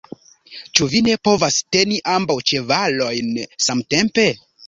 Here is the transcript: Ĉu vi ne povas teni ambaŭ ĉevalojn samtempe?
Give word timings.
Ĉu 0.77 0.85
vi 0.93 1.01
ne 1.07 1.13
povas 1.27 1.57
teni 1.75 1.99
ambaŭ 2.15 2.37
ĉevalojn 2.53 3.29
samtempe? 3.69 4.27